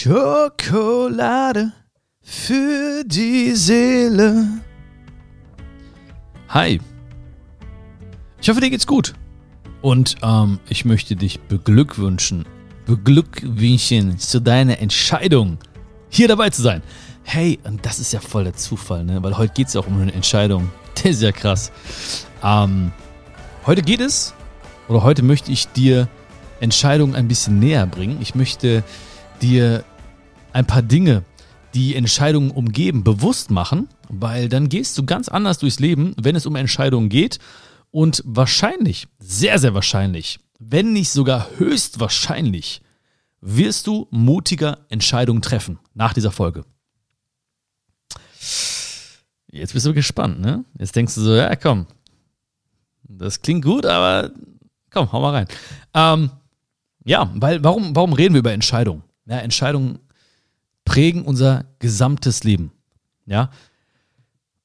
[0.00, 1.72] Schokolade
[2.22, 4.46] für die Seele.
[6.50, 6.80] Hi.
[8.40, 9.14] Ich hoffe, dir geht's gut.
[9.82, 12.44] Und ähm, ich möchte dich beglückwünschen,
[12.86, 15.58] beglückwünschen zu deiner Entscheidung,
[16.10, 16.80] hier dabei zu sein.
[17.24, 19.20] Hey, und das ist ja voll der Zufall, ne?
[19.24, 20.70] Weil heute geht's ja auch um eine Entscheidung.
[20.94, 21.72] Das ist ja krass.
[22.44, 22.92] Ähm,
[23.66, 24.32] heute geht es,
[24.86, 26.08] oder heute möchte ich dir
[26.60, 28.18] Entscheidungen ein bisschen näher bringen.
[28.20, 28.84] Ich möchte
[29.40, 29.84] dir
[30.58, 31.22] ein paar Dinge,
[31.74, 36.46] die Entscheidungen umgeben, bewusst machen, weil dann gehst du ganz anders durchs Leben, wenn es
[36.46, 37.38] um Entscheidungen geht.
[37.90, 42.82] Und wahrscheinlich, sehr, sehr wahrscheinlich, wenn nicht sogar höchstwahrscheinlich,
[43.40, 46.64] wirst du mutiger Entscheidungen treffen nach dieser Folge.
[49.50, 50.64] Jetzt bist du gespannt, ne?
[50.76, 51.86] Jetzt denkst du so, ja, komm,
[53.04, 54.32] das klingt gut, aber
[54.90, 55.48] komm, hau mal rein.
[55.94, 56.30] Ähm,
[57.04, 59.04] ja, weil warum, warum reden wir über Entscheidungen?
[59.24, 60.00] Ja, Entscheidungen
[60.88, 62.72] prägen unser gesamtes Leben.
[63.26, 63.50] Ja,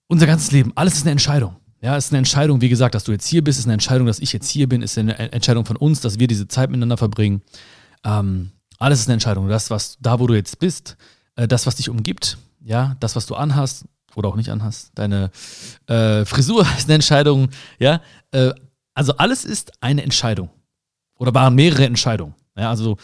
[0.07, 1.57] unser ganzes Leben, alles ist eine Entscheidung.
[1.81, 4.07] Ja, es ist eine Entscheidung, wie gesagt, dass du jetzt hier bist, ist eine Entscheidung,
[4.07, 6.95] dass ich jetzt hier bin, ist eine Entscheidung von uns, dass wir diese Zeit miteinander
[6.95, 7.41] verbringen.
[8.05, 9.49] Ähm, alles ist eine Entscheidung.
[9.49, 10.95] Das, was da, wo du jetzt bist,
[11.35, 13.83] äh, das, was dich umgibt, ja, das, was du anhast
[14.15, 15.29] oder auch nicht anhast, deine
[15.87, 18.01] äh, Frisur ist eine Entscheidung, ja.
[18.31, 18.51] Äh,
[18.93, 20.49] also alles ist eine Entscheidung.
[21.17, 22.35] Oder waren mehrere Entscheidungen.
[22.55, 22.97] Ja, also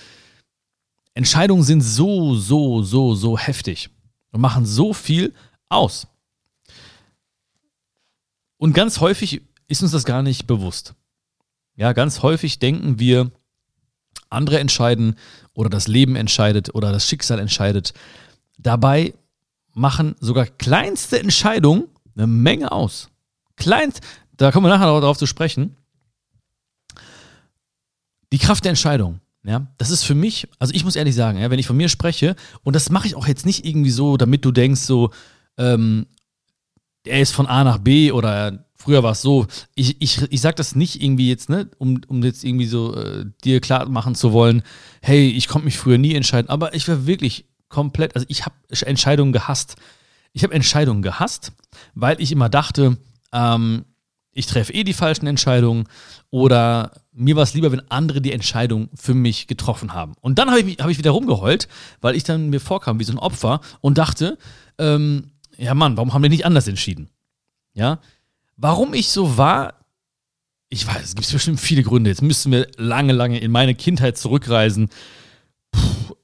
[1.19, 3.89] Entscheidungen sind so, so, so, so heftig
[4.31, 5.33] und machen so viel
[5.67, 6.07] aus.
[8.55, 10.93] Und ganz häufig ist uns das gar nicht bewusst.
[11.75, 13.31] Ja, ganz häufig denken wir,
[14.29, 15.15] andere entscheiden
[15.51, 17.93] oder das Leben entscheidet oder das Schicksal entscheidet.
[18.57, 19.13] Dabei
[19.73, 23.09] machen sogar kleinste Entscheidungen eine Menge aus.
[23.57, 23.99] Kleinst,
[24.37, 25.75] da kommen wir nachher darauf zu sprechen.
[28.31, 29.19] Die Kraft der Entscheidung.
[29.49, 31.89] Ja, das ist für mich, also ich muss ehrlich sagen, ja, wenn ich von mir
[31.89, 35.09] spreche, und das mache ich auch jetzt nicht irgendwie so, damit du denkst, so,
[35.57, 36.05] ähm,
[37.03, 39.47] er ist von A nach B oder früher war es so.
[39.73, 43.25] Ich, ich, ich sage das nicht irgendwie jetzt, ne, um, um jetzt irgendwie so äh,
[43.43, 44.61] dir klar machen zu wollen,
[45.01, 48.53] hey, ich konnte mich früher nie entscheiden, aber ich war wirklich komplett, also ich habe
[48.69, 49.77] Entscheidungen gehasst.
[50.31, 51.53] Ich habe Entscheidungen gehasst,
[51.95, 52.97] weil ich immer dachte,
[53.33, 53.85] ähm,
[54.31, 55.85] ich treffe eh die falschen Entscheidungen
[56.29, 60.13] oder mir war es lieber, wenn andere die Entscheidung für mich getroffen haben.
[60.21, 61.67] Und dann habe ich, hab ich wieder rumgeheult,
[62.01, 64.37] weil ich dann mir vorkam wie so ein Opfer und dachte,
[64.77, 67.09] ähm, ja Mann, warum haben wir nicht anders entschieden?
[67.73, 67.99] Ja,
[68.55, 69.73] warum ich so war,
[70.69, 72.09] ich weiß, es gibt bestimmt viele Gründe.
[72.09, 74.89] Jetzt müssten wir lange, lange in meine Kindheit zurückreisen.
[75.71, 76.15] Puh,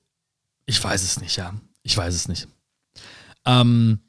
[0.66, 1.53] ich weiß es nicht, ja.
[1.84, 2.47] Ich weiß es nicht.
[3.45, 4.00] Ähm,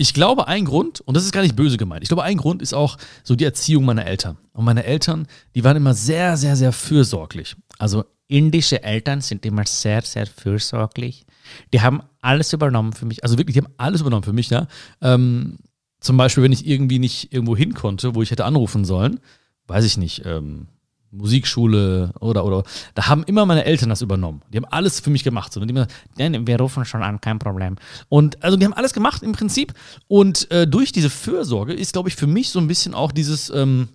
[0.00, 2.62] ich glaube, ein Grund, und das ist gar nicht böse gemeint, ich glaube, ein Grund
[2.62, 4.38] ist auch so die Erziehung meiner Eltern.
[4.54, 7.54] Und meine Eltern, die waren immer sehr, sehr, sehr fürsorglich.
[7.78, 11.26] Also indische Eltern sind immer sehr, sehr fürsorglich.
[11.74, 13.22] Die haben alles übernommen für mich.
[13.24, 14.48] Also wirklich, die haben alles übernommen für mich.
[14.48, 14.68] Ja?
[15.02, 15.58] Ähm,
[16.00, 19.20] zum Beispiel, wenn ich irgendwie nicht irgendwo hin konnte, wo ich hätte anrufen sollen,
[19.66, 20.68] weiß ich nicht, ähm,
[21.10, 22.62] Musikschule oder, oder,
[22.94, 24.42] da haben immer meine Eltern das übernommen.
[24.52, 25.52] Die haben alles für mich gemacht.
[25.52, 25.60] So.
[25.60, 27.76] Und die haben gesagt, wir rufen schon an, kein Problem.
[28.08, 29.74] Und also die haben alles gemacht im Prinzip.
[30.06, 33.50] Und äh, durch diese Fürsorge ist, glaube ich, für mich so ein bisschen auch dieses,
[33.50, 33.88] ähm,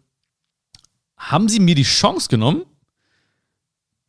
[1.18, 2.64] haben sie mir die Chance genommen,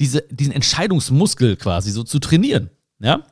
[0.00, 2.70] diese, diesen Entscheidungsmuskel quasi so zu trainieren.
[2.98, 3.24] Ja?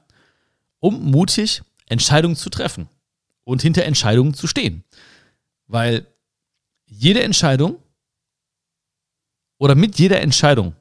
[0.79, 2.89] Um mutig Entscheidungen zu treffen
[3.45, 4.85] und hinter Entscheidungen zu stehen.
[5.67, 6.07] Weil
[6.87, 7.77] jede Entscheidung
[9.65, 10.75] oder mit jeder Entscheidung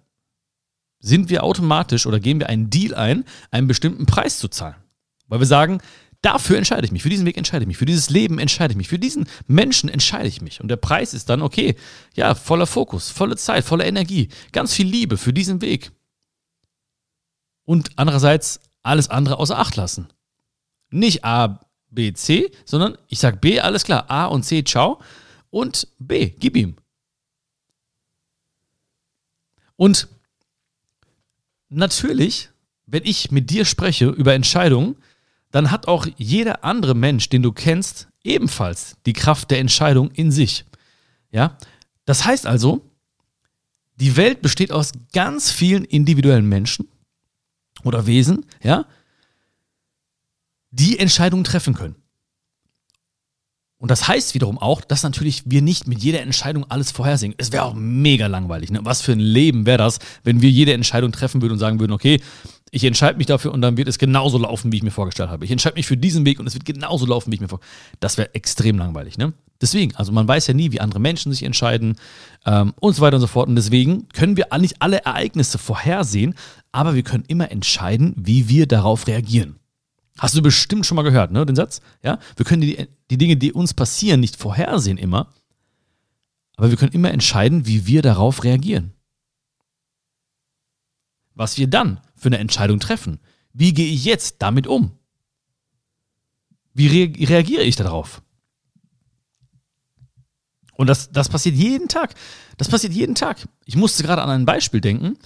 [0.99, 4.75] sind wir automatisch oder gehen wir einen Deal ein, einen bestimmten Preis zu zahlen.
[5.27, 5.79] Weil wir sagen,
[6.21, 8.77] dafür entscheide ich mich, für diesen Weg entscheide ich mich, für dieses Leben entscheide ich
[8.77, 10.59] mich, für diesen Menschen entscheide ich mich.
[10.59, 11.77] Und der Preis ist dann, okay,
[12.13, 15.93] ja, voller Fokus, volle Zeit, volle Energie, ganz viel Liebe für diesen Weg.
[17.63, 20.09] Und andererseits alles andere außer Acht lassen.
[20.89, 24.99] Nicht A, B, C, sondern ich sage B, alles klar, A und C, ciao.
[25.51, 26.75] Und B, gib ihm.
[29.83, 30.07] Und
[31.67, 32.51] natürlich,
[32.85, 34.95] wenn ich mit dir spreche über Entscheidungen,
[35.51, 40.31] dann hat auch jeder andere Mensch, den du kennst, ebenfalls die Kraft der Entscheidung in
[40.31, 40.63] sich.
[41.31, 41.57] Ja?
[42.05, 42.89] Das heißt also,
[43.97, 46.87] die Welt besteht aus ganz vielen individuellen Menschen
[47.83, 48.85] oder Wesen, ja,
[50.71, 51.95] die Entscheidungen treffen können.
[53.83, 57.35] Und das heißt wiederum auch, dass natürlich wir nicht mit jeder Entscheidung alles vorhersehen.
[57.37, 58.71] Es wäre auch mega langweilig.
[58.71, 58.79] Ne?
[58.83, 61.91] Was für ein Leben wäre das, wenn wir jede Entscheidung treffen würden und sagen würden,
[61.91, 62.21] okay,
[62.71, 65.43] ich entscheide mich dafür und dann wird es genauso laufen, wie ich mir vorgestellt habe.
[65.43, 67.81] Ich entscheide mich für diesen Weg und es wird genauso laufen, wie ich mir vorgestellt
[67.89, 67.97] habe.
[67.99, 69.17] Das wäre extrem langweilig.
[69.17, 69.33] Ne?
[69.59, 71.97] Deswegen, also man weiß ja nie, wie andere Menschen sich entscheiden
[72.45, 73.49] ähm, und so weiter und so fort.
[73.49, 76.35] Und deswegen können wir nicht alle Ereignisse vorhersehen,
[76.71, 79.57] aber wir können immer entscheiden, wie wir darauf reagieren.
[80.17, 81.81] Hast du bestimmt schon mal gehört, ne, den Satz?
[82.03, 82.19] Ja?
[82.35, 85.33] Wir können die, die Dinge, die uns passieren, nicht vorhersehen immer,
[86.55, 88.93] aber wir können immer entscheiden, wie wir darauf reagieren.
[91.33, 93.19] Was wir dann für eine Entscheidung treffen.
[93.53, 94.91] Wie gehe ich jetzt damit um?
[96.73, 98.21] Wie re reagiere ich darauf?
[100.75, 102.15] Und das, das passiert jeden Tag.
[102.57, 103.47] Das passiert jeden Tag.
[103.65, 105.17] Ich musste gerade an ein Beispiel denken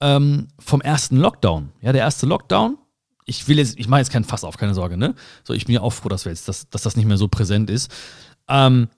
[0.00, 1.72] ähm, vom ersten Lockdown.
[1.80, 2.78] Ja, der erste Lockdown.
[3.28, 5.14] Ich will jetzt, ich mache jetzt keinen Fass auf, keine Sorge, ne?
[5.44, 7.28] So, ich bin ja auch froh, dass, wir jetzt, dass, dass das nicht mehr so
[7.28, 7.92] präsent ist.
[8.48, 8.88] Ähm,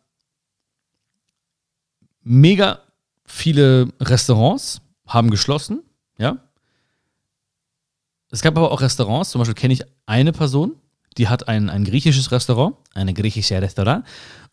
[2.23, 2.81] mega
[3.25, 5.83] viele Restaurants haben geschlossen,
[6.19, 6.39] ja.
[8.31, 10.77] Es gab aber auch Restaurants, zum Beispiel kenne ich eine Person,
[11.17, 14.05] die hat ein, ein griechisches Restaurant, eine griechische Restaurant.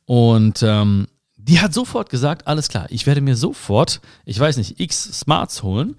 [0.06, 4.80] Und ähm, die hat sofort gesagt, alles klar, ich werde mir sofort, ich weiß nicht,
[4.80, 5.96] x Smarts holen,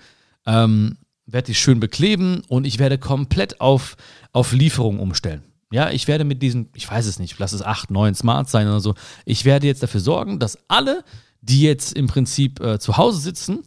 [0.46, 0.96] ähm,
[1.28, 3.96] werde die schön bekleben und ich werde komplett auf,
[4.32, 5.42] auf Lieferung umstellen.
[5.70, 8.66] Ja, ich werde mit diesen, ich weiß es nicht, lass es acht, neun Smarts sein
[8.66, 8.94] oder so,
[9.26, 11.04] ich werde jetzt dafür sorgen, dass alle,
[11.42, 13.62] die jetzt im Prinzip äh, zu Hause sitzen,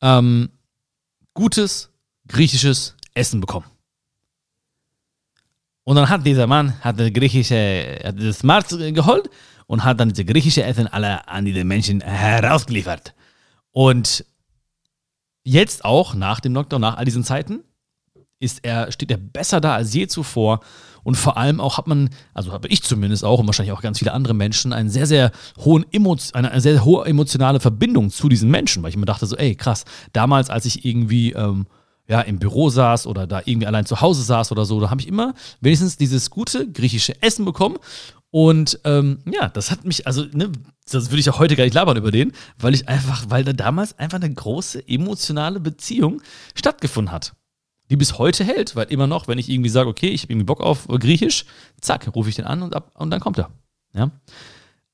[0.00, 0.50] ähm,
[1.34, 1.90] gutes
[2.28, 3.66] griechisches Essen bekommen.
[5.82, 9.28] Und dann hat dieser Mann hat das griechische, hat das Smart geholt
[9.66, 13.14] und hat dann diese griechische Essen alle an diese Menschen herausgeliefert.
[13.72, 14.24] Und
[15.44, 17.60] jetzt auch nach dem Lockdown, nach all diesen Zeiten,
[18.40, 20.60] ist er, steht er besser da als je zuvor.
[21.02, 23.98] Und vor allem auch hat man, also habe ich zumindest auch und wahrscheinlich auch ganz
[23.98, 25.84] viele andere Menschen, einen sehr, sehr hohen
[26.32, 29.54] eine, eine sehr hohe emotionale Verbindung zu diesen Menschen, weil ich mir dachte so, ey,
[29.54, 31.66] krass, damals, als ich irgendwie ähm,
[32.06, 35.00] ja, im Büro saß oder da irgendwie allein zu Hause saß oder so, da habe
[35.00, 37.78] ich immer wenigstens dieses gute griechische Essen bekommen
[38.30, 40.52] und ähm, ja, das hat mich, also, ne,
[40.90, 43.52] das würde ich auch heute gar nicht labern über den, weil ich einfach, weil da
[43.52, 46.22] damals einfach eine große emotionale Beziehung
[46.54, 47.34] stattgefunden hat.
[47.90, 50.46] Die bis heute hält, weil immer noch, wenn ich irgendwie sage, okay, ich habe irgendwie
[50.46, 51.44] Bock auf Griechisch,
[51.80, 53.50] zack, rufe ich den an und, ab, und dann kommt er.
[53.94, 54.12] Ja.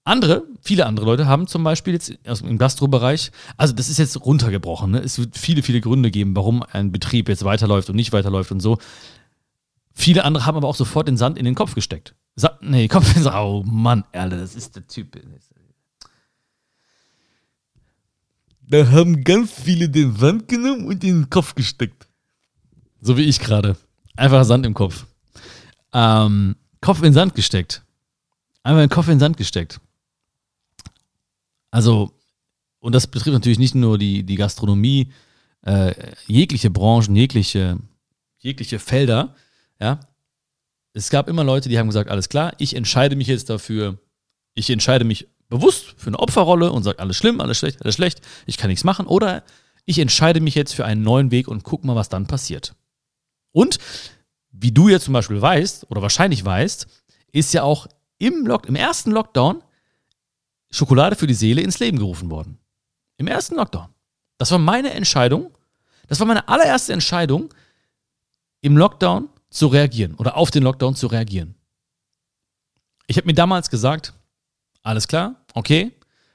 [0.04, 4.92] Andere, viele andere Leute haben zum Beispiel jetzt im Gastrobereich, also das ist jetzt runtergebrochen,
[4.92, 5.00] ne?
[5.00, 8.60] es wird viele, viele Gründe geben, warum ein Betrieb jetzt weiterläuft und nicht weiterläuft und
[8.60, 8.78] so.
[9.98, 12.14] Viele andere haben aber auch sofort den Sand in den Kopf gesteckt.
[12.36, 15.18] Sa nee, Kopf ins Oh Mann, Alter, das ist der Typ.
[18.68, 22.06] Da haben ganz viele den Sand genommen und in den Kopf gesteckt.
[23.00, 23.76] So wie ich gerade.
[24.16, 25.06] Einfach Sand im Kopf.
[25.94, 27.82] Ähm, Kopf in Sand gesteckt.
[28.62, 29.80] Einfach den Kopf in Sand gesteckt.
[31.70, 32.12] Also,
[32.80, 35.10] und das betrifft natürlich nicht nur die, die Gastronomie,
[35.62, 35.94] äh,
[36.26, 37.78] jegliche Branchen, jegliche,
[38.38, 39.34] jegliche Felder,
[39.80, 40.00] ja,
[40.92, 43.98] es gab immer Leute, die haben gesagt, alles klar, ich entscheide mich jetzt dafür,
[44.54, 48.22] ich entscheide mich bewusst für eine Opferrolle und sage, alles schlimm, alles schlecht, alles schlecht,
[48.46, 49.06] ich kann nichts machen.
[49.06, 49.42] Oder
[49.84, 52.74] ich entscheide mich jetzt für einen neuen Weg und guck mal, was dann passiert.
[53.52, 53.78] Und
[54.50, 56.86] wie du jetzt zum Beispiel weißt, oder wahrscheinlich weißt,
[57.32, 57.86] ist ja auch
[58.18, 59.62] im, Lock im ersten Lockdown
[60.70, 62.58] Schokolade für die Seele ins Leben gerufen worden.
[63.18, 63.88] Im ersten Lockdown.
[64.38, 65.52] Das war meine Entscheidung.
[66.08, 67.52] Das war meine allererste Entscheidung
[68.62, 71.54] im Lockdown zu reagieren oder auf den Lockdown zu reagieren.
[73.06, 74.12] Ich habe mir damals gesagt,
[74.82, 75.92] alles klar, okay,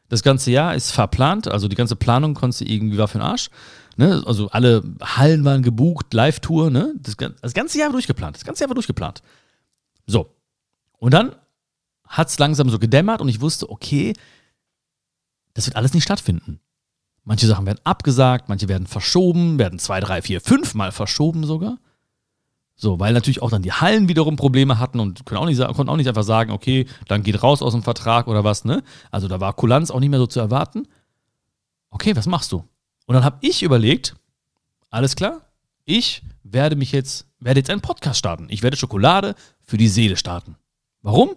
[0.09, 3.23] das ganze Jahr ist verplant, also die ganze Planung konntest du irgendwie war für den
[3.23, 3.49] Arsch.
[3.97, 4.23] Ne?
[4.25, 6.93] Also alle Hallen waren gebucht, Live-Tour, ne?
[6.97, 8.35] Das, das, ganze Jahr war durchgeplant.
[8.35, 9.21] Das ganze Jahr war durchgeplant.
[10.07, 10.35] So.
[10.97, 11.35] Und dann
[12.07, 14.13] hat es langsam so gedämmert und ich wusste, okay,
[15.53, 16.59] das wird alles nicht stattfinden.
[17.23, 21.77] Manche Sachen werden abgesagt, manche werden verschoben, werden zwei, drei, vier, fünf Mal verschoben sogar.
[22.81, 25.87] So, weil natürlich auch dann die Hallen wiederum Probleme hatten und können auch nicht, konnten
[25.87, 28.81] auch nicht einfach sagen, okay, dann geht raus aus dem Vertrag oder was, ne?
[29.11, 30.87] Also da war Kulanz auch nicht mehr so zu erwarten.
[31.91, 32.67] Okay, was machst du?
[33.05, 34.15] Und dann habe ich überlegt,
[34.89, 35.41] alles klar,
[35.85, 38.47] ich werde mich jetzt, werde jetzt einen Podcast starten.
[38.49, 40.55] Ich werde Schokolade für die Seele starten.
[41.03, 41.35] Warum?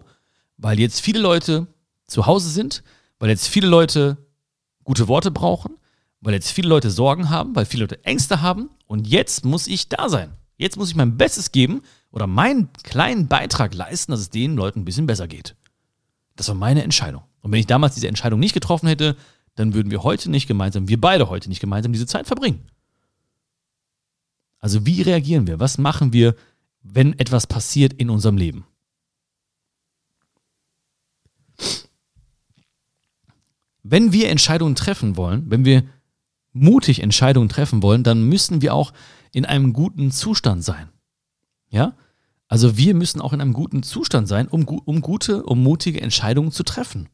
[0.57, 1.67] Weil jetzt viele Leute
[2.07, 2.81] zu Hause sind,
[3.19, 4.17] weil jetzt viele Leute
[4.83, 5.77] gute Worte brauchen,
[6.21, 9.89] weil jetzt viele Leute Sorgen haben, weil viele Leute Ängste haben und jetzt muss ich
[9.89, 10.33] da sein.
[10.57, 11.81] Jetzt muss ich mein Bestes geben
[12.11, 15.55] oder meinen kleinen Beitrag leisten, dass es den Leuten ein bisschen besser geht.
[16.35, 17.23] Das war meine Entscheidung.
[17.41, 19.15] Und wenn ich damals diese Entscheidung nicht getroffen hätte,
[19.55, 22.67] dann würden wir heute nicht gemeinsam, wir beide heute nicht gemeinsam diese Zeit verbringen.
[24.59, 25.59] Also wie reagieren wir?
[25.59, 26.35] Was machen wir,
[26.81, 28.65] wenn etwas passiert in unserem Leben?
[33.83, 35.83] Wenn wir Entscheidungen treffen wollen, wenn wir
[36.53, 38.93] mutig Entscheidungen treffen wollen, dann müssen wir auch
[39.35, 40.87] in einem guten Zustand sein.
[41.69, 41.93] Ja?
[42.47, 46.53] Also wir müssen auch in einem guten Zustand sein, um, um gute, um mutige Entscheidungen
[46.53, 47.09] zu treffen.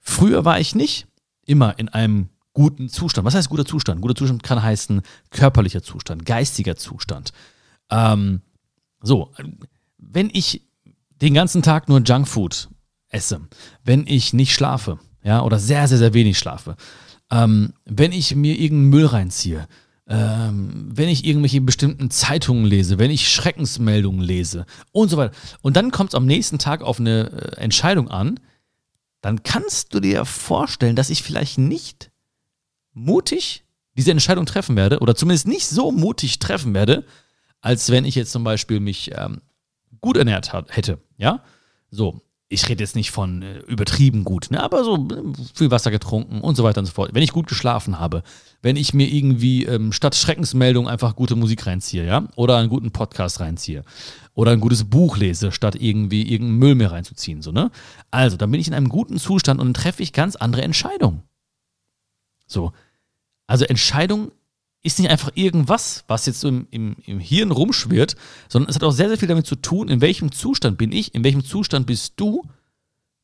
[0.00, 1.06] Früher war ich nicht
[1.46, 3.24] immer in einem guten Zustand.
[3.24, 4.02] Was heißt guter Zustand?
[4.02, 7.32] Guter Zustand kann heißen körperlicher Zustand, geistiger Zustand.
[7.88, 8.42] Ähm,
[9.00, 9.32] so,
[9.96, 10.68] wenn ich
[11.22, 12.68] den ganzen Tag nur Junkfood
[13.08, 13.40] esse,
[13.82, 16.76] wenn ich nicht schlafe, ja, oder sehr, sehr, sehr wenig schlafe,
[17.30, 19.66] ähm, wenn ich mir irgendeinen Müll reinziehe,
[20.06, 25.34] ähm, wenn ich irgendwelche bestimmten Zeitungen lese, wenn ich Schreckensmeldungen lese und so weiter.
[25.62, 28.38] Und dann kommt es am nächsten Tag auf eine äh, Entscheidung an,
[29.22, 32.10] dann kannst du dir vorstellen, dass ich vielleicht nicht
[32.92, 33.64] mutig
[33.96, 37.06] diese Entscheidung treffen werde oder zumindest nicht so mutig treffen werde,
[37.60, 39.40] als wenn ich jetzt zum Beispiel mich ähm,
[40.00, 40.98] gut ernährt hätte.
[41.16, 41.42] Ja,
[41.90, 45.22] so ich rede jetzt nicht von äh, übertrieben gut, ne, aber so äh,
[45.54, 47.10] viel Wasser getrunken und so weiter und so fort.
[47.14, 48.22] Wenn ich gut geschlafen habe,
[48.62, 52.90] wenn ich mir irgendwie ähm, statt Schreckensmeldung einfach gute Musik reinziehe, ja, oder einen guten
[52.90, 53.84] Podcast reinziehe
[54.34, 57.70] oder ein gutes Buch lese, statt irgendwie irgendeinen Müll mir reinzuziehen, so, ne?
[58.10, 61.22] Also, dann bin ich in einem guten Zustand und dann treffe ich ganz andere Entscheidungen.
[62.46, 62.72] So.
[63.46, 64.32] Also Entscheidung
[64.84, 68.16] ist nicht einfach irgendwas, was jetzt im, im, im Hirn rumschwirrt,
[68.48, 71.14] sondern es hat auch sehr, sehr viel damit zu tun, in welchem Zustand bin ich,
[71.14, 72.46] in welchem Zustand bist du,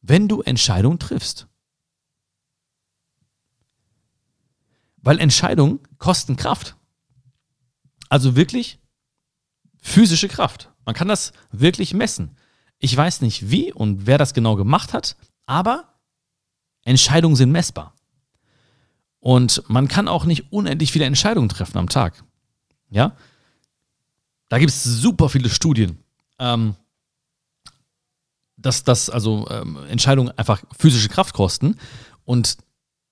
[0.00, 1.47] wenn du Entscheidungen triffst.
[4.97, 6.76] Weil Entscheidungen kosten Kraft.
[8.09, 8.79] Also wirklich
[9.76, 10.73] physische Kraft.
[10.87, 12.37] Man kann das wirklich messen.
[12.79, 16.00] Ich weiß nicht wie und wer das genau gemacht hat, aber
[16.85, 17.95] Entscheidungen sind messbar.
[19.21, 22.25] Und man kann auch nicht unendlich viele Entscheidungen treffen am Tag.
[22.91, 23.17] Ja?
[24.49, 25.99] Da gibt es super viele Studien,
[26.39, 26.75] ähm,
[28.57, 31.77] dass, dass also ähm, Entscheidungen einfach physische Kraft kosten.
[32.25, 32.57] Und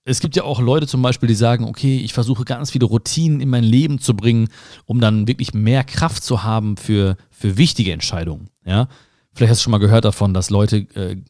[0.05, 3.41] es gibt ja auch Leute zum Beispiel, die sagen, okay, ich versuche ganz viele Routinen
[3.41, 4.49] in mein Leben zu bringen,
[4.87, 8.49] um dann wirklich mehr Kraft zu haben für, für wichtige Entscheidungen.
[8.65, 8.88] Ja?
[9.35, 11.23] Vielleicht hast du schon mal gehört davon, dass Leute äh,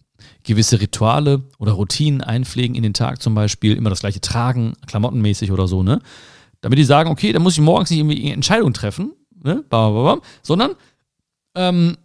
[0.48, 5.52] gewisse Rituale oder Routinen einpflegen in den Tag zum Beispiel, immer das gleiche tragen, klamottenmäßig
[5.52, 6.00] oder so, ne?
[6.60, 9.12] Damit die sagen, okay, dann muss ich morgens nicht irgendwie Entscheidungen treffen,
[9.42, 9.64] ne?
[9.68, 10.72] Bam, bam, bam, sondern
[11.54, 11.96] ähm,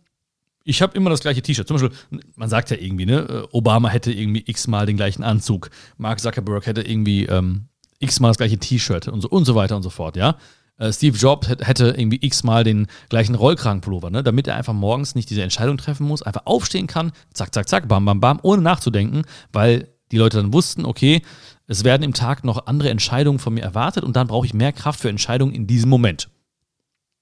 [0.64, 1.68] ich habe immer das gleiche T-Shirt.
[1.68, 6.20] Zum Beispiel, man sagt ja irgendwie, ne, Obama hätte irgendwie x-mal den gleichen Anzug, Mark
[6.20, 7.66] Zuckerberg hätte irgendwie ähm,
[8.00, 10.38] x-mal das gleiche T-Shirt und so, und so weiter und so fort, ja.
[10.84, 14.24] Äh, Steve Jobs hätte irgendwie x-mal den gleichen Rollkragenpullover, ne?
[14.24, 17.88] damit er einfach morgens nicht diese Entscheidung treffen muss, einfach aufstehen kann, zack, zack, zack,
[17.88, 21.22] bam, bam, bam, ohne nachzudenken, weil die Leute dann wussten, okay,
[21.68, 24.74] es werden im Tag noch andere Entscheidungen von mir erwartet und dann brauche ich mehr
[24.74, 26.30] Kraft für Entscheidungen in diesem Moment.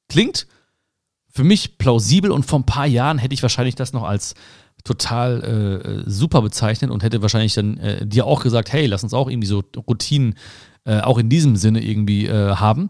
[0.09, 0.47] Klingt
[1.29, 4.33] für mich plausibel und vor ein paar Jahren hätte ich wahrscheinlich das noch als
[4.83, 9.13] total äh, super bezeichnet und hätte wahrscheinlich dann äh, dir auch gesagt, hey, lass uns
[9.13, 10.33] auch irgendwie so Routinen
[10.85, 12.89] äh, auch in diesem Sinne irgendwie äh, haben.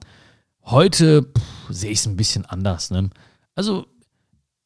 [0.65, 1.27] Heute
[1.69, 2.91] sehe ich es ein bisschen anders.
[2.91, 3.09] Ne?
[3.55, 3.85] Also,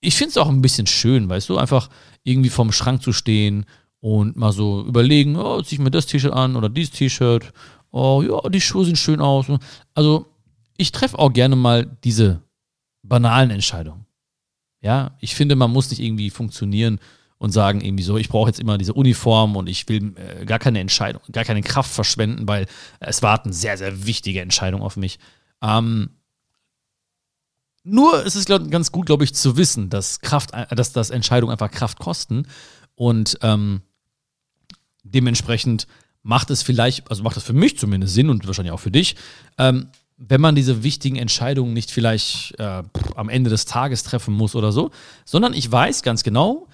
[0.01, 1.89] ich finde es auch ein bisschen schön, weißt du, einfach
[2.23, 3.65] irgendwie vorm Schrank zu stehen
[4.01, 7.51] und mal so überlegen, oh, ziehe ich mir das T-Shirt an oder dieses T-Shirt.
[7.91, 9.47] Oh, ja, die Schuhe sehen schön aus.
[9.93, 10.27] Also,
[10.77, 12.41] ich treffe auch gerne mal diese
[13.01, 14.05] banalen Entscheidungen.
[14.81, 16.99] Ja, ich finde, man muss nicht irgendwie funktionieren
[17.37, 20.59] und sagen irgendwie so, ich brauche jetzt immer diese Uniform und ich will äh, gar
[20.59, 22.67] keine Entscheidung, gar keine Kraft verschwenden, weil
[22.99, 25.19] es warten sehr, sehr wichtige Entscheidungen auf mich.
[25.61, 26.09] Ähm,
[27.83, 31.51] nur ist es glaub, ganz gut, glaube ich, zu wissen, dass Kraft, dass das Entscheidungen
[31.51, 32.47] einfach Kraft kosten.
[32.95, 33.81] Und ähm,
[35.03, 35.87] dementsprechend
[36.23, 39.15] macht es vielleicht, also macht es für mich zumindest Sinn und wahrscheinlich auch für dich,
[39.59, 42.83] ähm, wenn man diese wichtigen Entscheidungen nicht vielleicht äh,
[43.15, 44.91] am Ende des Tages treffen muss oder so,
[45.25, 46.67] sondern ich weiß ganz genau,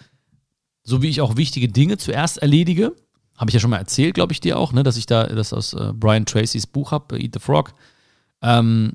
[0.84, 2.96] so wie ich auch wichtige Dinge zuerst erledige,
[3.36, 5.54] habe ich ja schon mal erzählt, glaube ich dir auch, ne, dass ich da das
[5.54, 7.74] aus äh, Brian Tracys Buch habe, Eat the Frog,
[8.42, 8.94] ähm,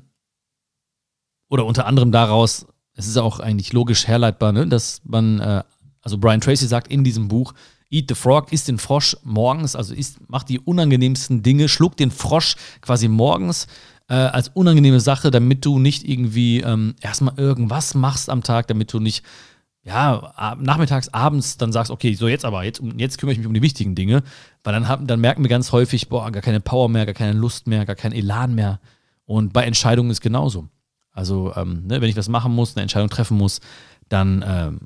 [1.49, 5.63] oder unter anderem daraus, es ist auch eigentlich logisch herleitbar, ne, dass man, äh,
[6.01, 7.53] also Brian Tracy sagt in diesem Buch,
[7.89, 12.11] Eat the Frog, isst den Frosch morgens, also isst, macht die unangenehmsten Dinge, schluckt den
[12.11, 13.67] Frosch quasi morgens
[14.09, 18.91] äh, als unangenehme Sache, damit du nicht irgendwie ähm, erstmal irgendwas machst am Tag, damit
[18.91, 19.23] du nicht
[19.87, 23.53] ja, nachmittags, abends dann sagst, okay, so jetzt aber, jetzt, jetzt kümmere ich mich um
[23.53, 24.21] die wichtigen Dinge,
[24.65, 27.31] weil dann, haben, dann merken wir ganz häufig, boah, gar keine Power mehr, gar keine
[27.31, 28.81] Lust mehr, gar kein Elan mehr.
[29.27, 30.69] Und bei Entscheidungen ist genauso.
[31.11, 33.59] Also, ähm, ne, wenn ich was machen muss, eine Entscheidung treffen muss,
[34.07, 34.79] dann, ähm,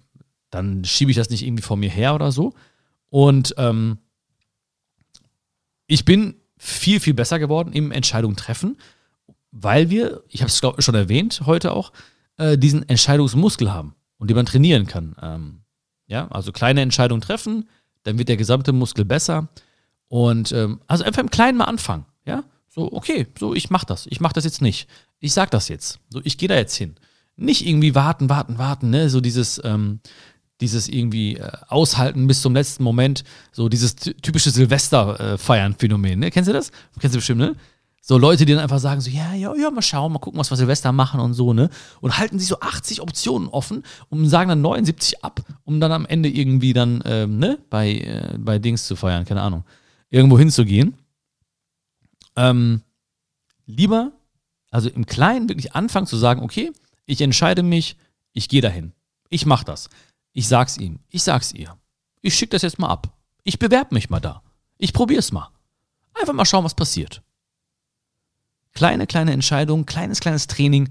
[0.49, 2.53] dann schiebe ich das nicht irgendwie vor mir her oder so.
[3.09, 3.99] Und ähm,
[5.85, 8.77] ich bin viel, viel besser geworden im Entscheidungen treffen,
[9.51, 11.91] weil wir, ich habe es schon erwähnt heute auch,
[12.37, 15.15] äh, diesen Entscheidungsmuskel haben und den man trainieren kann.
[15.21, 15.61] Ähm,
[16.07, 17.69] ja, also kleine Entscheidungen treffen,
[18.03, 19.49] dann wird der gesamte Muskel besser.
[20.07, 22.05] Und ähm, also einfach im Kleinen mal anfangen.
[22.25, 24.07] Ja, so, okay, so, ich mach das.
[24.07, 24.87] Ich mach das jetzt nicht.
[25.19, 25.99] Ich sag das jetzt.
[26.09, 26.95] So, ich gehe da jetzt hin.
[27.35, 29.09] Nicht irgendwie warten, warten, warten, ne?
[29.09, 29.99] So dieses, ähm,
[30.61, 36.19] dieses irgendwie äh, aushalten bis zum letzten Moment, so dieses typische Silvester-Feiern-Phänomen.
[36.19, 36.31] Ne?
[36.31, 36.71] Kennst du das?
[36.97, 37.57] Kennst du bestimmt, ne?
[38.03, 40.49] So Leute, die dann einfach sagen so, ja, ja, ja, mal schauen, mal gucken, was
[40.49, 41.69] wir Silvester machen und so, ne?
[41.99, 46.05] Und halten sich so 80 Optionen offen und sagen dann 79 ab, um dann am
[46.05, 49.65] Ende irgendwie dann, ähm, ne, bei, äh, bei Dings zu feiern, keine Ahnung,
[50.09, 50.95] irgendwo hinzugehen.
[52.35, 52.81] Ähm,
[53.65, 54.11] lieber,
[54.69, 56.71] also im Kleinen wirklich anfangen zu sagen, okay,
[57.05, 57.97] ich entscheide mich,
[58.33, 58.93] ich gehe dahin.
[59.29, 59.89] Ich mache das.
[60.33, 60.99] Ich sag's ihm.
[61.09, 61.77] Ich sag's ihr.
[62.21, 63.17] Ich schicke das jetzt mal ab.
[63.43, 64.43] Ich bewerbe mich mal da.
[64.77, 65.49] Ich probier's mal.
[66.13, 67.21] Einfach mal schauen, was passiert.
[68.73, 70.89] Kleine, kleine Entscheidungen, kleines, kleines Training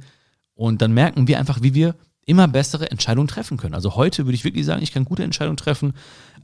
[0.55, 3.75] und dann merken wir einfach, wie wir immer bessere Entscheidungen treffen können.
[3.75, 5.95] Also heute würde ich wirklich sagen, ich kann gute Entscheidungen treffen,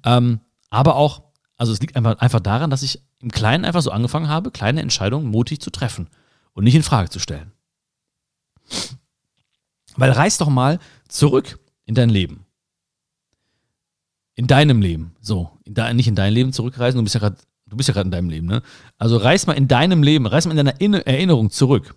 [0.05, 1.23] ähm, aber auch,
[1.57, 4.83] also es liegt einfach, einfach daran, dass ich im Kleinen einfach so angefangen habe, kleine
[4.83, 6.09] Entscheidungen mutig zu treffen
[6.53, 7.53] und nicht in Frage zu stellen.
[9.97, 12.45] Weil reiß doch mal zurück in dein Leben.
[14.35, 15.17] In deinem Leben.
[15.21, 17.95] So, in de, nicht in dein Leben zurückreisen, du bist ja gerade Du bist ja
[17.95, 18.63] gerade in deinem Leben, ne?
[18.97, 21.97] Also reiß mal in deinem Leben, reiß mal in deiner Erinnerung zurück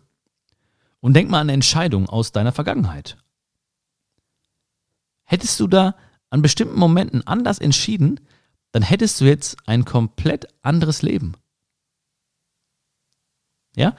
[1.00, 3.18] und denk mal an Entscheidungen aus deiner Vergangenheit.
[5.25, 5.96] Hättest du da
[6.32, 8.20] an bestimmten Momenten anders entschieden,
[8.72, 11.34] dann hättest du jetzt ein komplett anderes Leben.
[13.76, 13.96] Ja?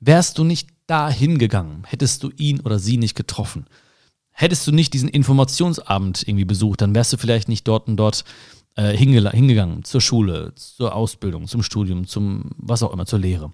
[0.00, 3.66] Wärst du nicht da hingegangen, hättest du ihn oder sie nicht getroffen,
[4.30, 8.24] hättest du nicht diesen Informationsabend irgendwie besucht, dann wärst du vielleicht nicht dort und dort
[8.74, 13.52] äh, hingegangen zur Schule, zur Ausbildung, zum Studium, zum was auch immer, zur Lehre.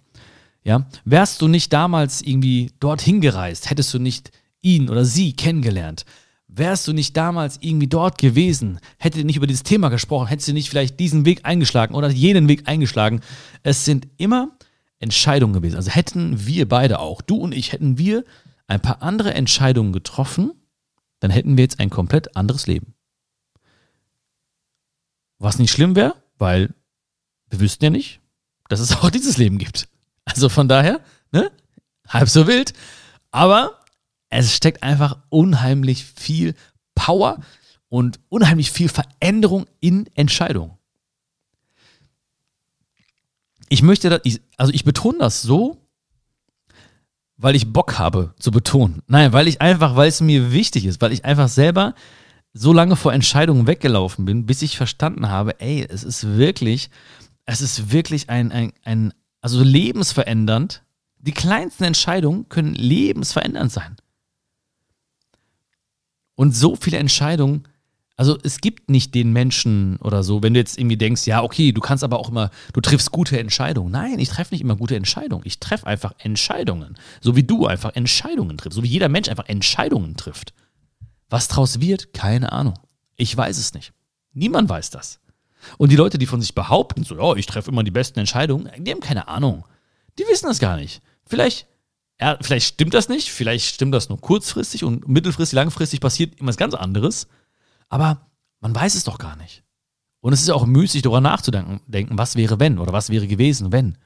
[0.65, 4.31] Ja, wärst du nicht damals irgendwie dorthin gereist, hättest du nicht
[4.61, 6.05] ihn oder sie kennengelernt,
[6.49, 10.49] wärst du nicht damals irgendwie dort gewesen, hättet ihr nicht über dieses Thema gesprochen, hättest
[10.49, 13.21] du nicht vielleicht diesen Weg eingeschlagen oder jenen Weg eingeschlagen.
[13.63, 14.57] Es sind immer
[14.99, 15.77] Entscheidungen gewesen.
[15.77, 18.25] Also hätten wir beide auch, du und ich, hätten wir
[18.67, 20.53] ein paar andere Entscheidungen getroffen,
[21.21, 22.95] dann hätten wir jetzt ein komplett anderes Leben.
[25.39, 26.75] Was nicht schlimm wäre, weil
[27.51, 28.21] wir wüssten ja nicht,
[28.69, 29.89] dass es auch dieses Leben gibt.
[30.25, 31.01] Also von daher,
[31.31, 31.51] ne?
[32.09, 32.73] Halb so wild.
[33.31, 33.78] Aber
[34.31, 36.55] es steckt einfach unheimlich viel
[36.95, 37.39] Power
[37.89, 40.73] und unheimlich viel Veränderung in Entscheidungen.
[43.69, 44.21] Ich möchte das,
[44.57, 45.79] also ich betone das so,
[47.37, 49.03] weil ich Bock habe zu betonen.
[49.07, 51.95] Nein, weil ich einfach, weil es mir wichtig ist, weil ich einfach selber
[52.53, 56.91] so lange vor Entscheidungen weggelaufen bin, bis ich verstanden habe, ey, es ist wirklich,
[57.45, 60.83] es ist wirklich ein, ein, ein also lebensverändernd.
[61.19, 63.97] Die kleinsten Entscheidungen können lebensverändernd sein.
[66.39, 67.65] Und so viele Entscheidungen,
[68.15, 71.73] also es gibt nicht den Menschen oder so, wenn du jetzt irgendwie denkst, ja, okay,
[71.73, 73.91] du kannst aber auch immer, du triffst gute Entscheidungen.
[73.91, 75.43] Nein, ich treffe nicht immer gute Entscheidungen.
[75.45, 76.97] Ich treffe einfach Entscheidungen.
[77.21, 78.77] So wie du einfach Entscheidungen triffst.
[78.77, 80.55] So wie jeder Mensch einfach Entscheidungen trifft.
[81.29, 82.79] Was draus wird, keine Ahnung.
[83.17, 83.93] Ich weiß es nicht.
[84.33, 85.19] Niemand weiß das.
[85.77, 88.71] Und die Leute, die von sich behaupten, so, oh, ich treffe immer die besten Entscheidungen,
[88.79, 89.65] die haben keine Ahnung.
[90.21, 91.03] Die wissen das gar nicht.
[91.27, 91.67] Vielleicht,
[92.21, 96.49] ja, vielleicht stimmt das nicht, vielleicht stimmt das nur kurzfristig und mittelfristig, langfristig passiert immer
[96.49, 97.29] was ganz anderes.
[97.89, 98.27] Aber
[98.61, 99.63] man weiß es doch gar nicht.
[100.21, 103.27] Und es ist ja auch müßig, darüber nachzudenken, denken, was wäre wenn oder was wäre
[103.27, 103.99] gewesen, wenn.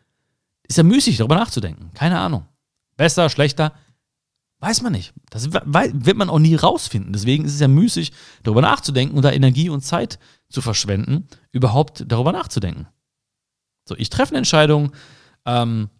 [0.63, 1.91] Ist ja müßig, darüber nachzudenken.
[1.95, 2.47] Keine Ahnung.
[2.97, 3.73] Besser, schlechter,
[4.63, 5.13] Weiß man nicht.
[5.29, 7.13] Das wird man auch nie rausfinden.
[7.13, 8.13] Deswegen ist es ja müßig,
[8.45, 12.87] darüber nachzudenken und da Energie und Zeit zu verschwenden, überhaupt darüber nachzudenken.
[13.89, 14.93] So, ich treffe eine Entscheidung.
[15.45, 15.91] Ähm,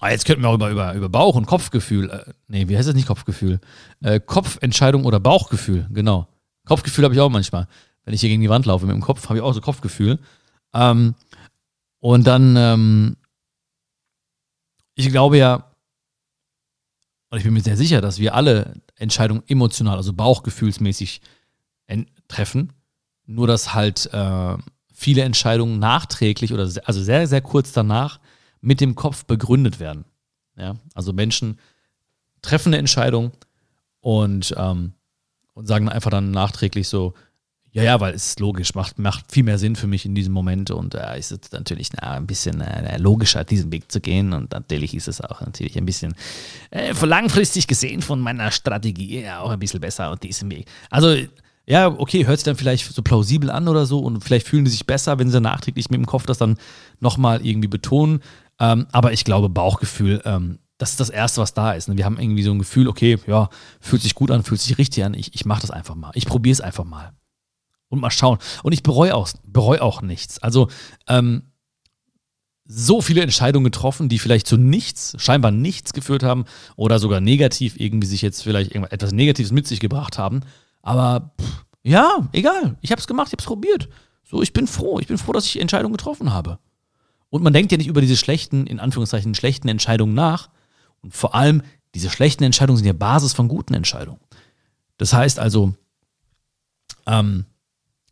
[0.00, 2.10] ah, jetzt könnten wir auch über, über, über Bauch- und Kopfgefühl.
[2.10, 3.60] Äh, nee, wie heißt das nicht Kopfgefühl?
[4.02, 6.26] Äh, Kopfentscheidung oder Bauchgefühl, genau.
[6.66, 7.68] Kopfgefühl habe ich auch manchmal.
[8.04, 10.18] Wenn ich hier gegen die Wand laufe mit dem Kopf, habe ich auch so Kopfgefühl.
[10.74, 11.14] Ähm,
[12.00, 13.16] und dann, ähm,
[14.94, 15.70] ich glaube ja,
[17.30, 21.20] und ich bin mir sehr sicher, dass wir alle Entscheidungen emotional, also bauchgefühlsmäßig
[22.28, 22.72] treffen.
[23.26, 24.56] Nur dass halt äh,
[24.92, 28.18] viele Entscheidungen nachträglich oder also sehr, sehr kurz danach
[28.60, 30.04] mit dem Kopf begründet werden.
[30.56, 30.76] Ja?
[30.94, 31.58] Also Menschen
[32.42, 33.32] treffen eine Entscheidung
[34.00, 34.92] und, ähm,
[35.54, 37.14] und sagen einfach dann nachträglich so,
[37.72, 40.32] ja, ja, weil es ist logisch, macht, macht viel mehr Sinn für mich in diesem
[40.32, 44.32] Moment und äh, ist es natürlich na, ein bisschen äh, logischer, diesen Weg zu gehen
[44.32, 46.14] und natürlich ist es auch natürlich ein bisschen
[46.70, 50.66] äh, langfristig gesehen von meiner Strategie ja, auch ein bisschen besser und diesen Weg.
[50.90, 51.14] Also,
[51.64, 54.72] ja, okay, hört sich dann vielleicht so plausibel an oder so und vielleicht fühlen die
[54.72, 56.58] sich besser, wenn sie nachträglich mit dem Kopf das dann
[56.98, 58.20] nochmal irgendwie betonen.
[58.60, 61.88] Ähm, aber ich glaube, Bauchgefühl, ähm, das ist das Erste, was da ist.
[61.88, 61.96] Ne?
[61.96, 65.04] Wir haben irgendwie so ein Gefühl, okay, ja, fühlt sich gut an, fühlt sich richtig
[65.04, 66.10] an, ich, ich mache das einfach mal.
[66.14, 67.12] Ich probiere es einfach mal
[67.88, 68.38] und mal schauen.
[68.62, 70.38] Und ich bereue auch, bereu auch nichts.
[70.38, 70.68] Also,
[71.08, 71.42] ähm,
[72.72, 76.44] so viele Entscheidungen getroffen, die vielleicht zu nichts, scheinbar nichts geführt haben
[76.76, 80.42] oder sogar negativ irgendwie sich jetzt vielleicht etwas Negatives mit sich gebracht haben.
[80.80, 82.76] Aber pff, Ja, egal.
[82.80, 83.88] Ich habe es gemacht, ich habe es probiert.
[84.22, 85.00] So, ich bin froh.
[85.00, 86.58] Ich bin froh, dass ich Entscheidungen getroffen habe.
[87.30, 90.50] Und man denkt ja nicht über diese schlechten, in Anführungszeichen, schlechten Entscheidungen nach.
[91.00, 91.62] Und vor allem,
[91.94, 94.20] diese schlechten Entscheidungen sind ja Basis von guten Entscheidungen.
[94.98, 95.74] Das heißt also,
[97.06, 97.46] ähm,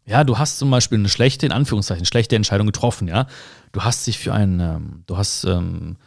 [0.06, 3.26] ja, du hast zum Beispiel eine schlechte, in Anführungszeichen, schlechte Entscheidung getroffen, ja.
[3.72, 5.98] Du hast dich für einen, ähm, du hast, ähm,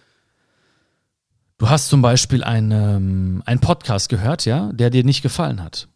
[1.60, 5.88] du hast zum Beispiel einen, ähm, Podcast gehört, ja, der dir nicht gefallen hat.